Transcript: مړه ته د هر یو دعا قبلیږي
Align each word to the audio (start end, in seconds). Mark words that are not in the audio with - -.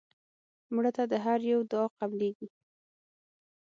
مړه 0.73 0.91
ته 0.97 1.03
د 1.11 1.13
هر 1.25 1.39
یو 1.51 1.59
دعا 1.71 1.85
قبلیږي 1.99 2.47